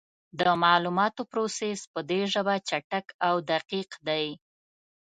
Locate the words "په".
1.93-1.99